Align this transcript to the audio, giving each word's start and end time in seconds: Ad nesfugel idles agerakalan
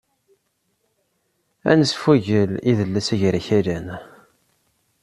Ad 1.71 1.77
nesfugel 1.79 2.51
idles 2.71 3.07
agerakalan 3.15 3.87